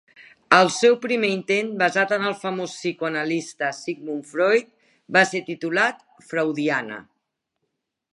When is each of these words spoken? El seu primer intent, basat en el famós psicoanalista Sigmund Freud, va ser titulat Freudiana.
El 0.59 0.69
seu 0.75 0.95
primer 1.01 1.29
intent, 1.33 1.67
basat 1.81 2.13
en 2.15 2.23
el 2.29 2.33
famós 2.43 2.73
psicoanalista 2.77 3.69
Sigmund 3.81 4.25
Freud, 4.31 4.73
va 5.19 5.23
ser 5.33 5.43
titulat 5.51 6.03
Freudiana. 6.31 6.99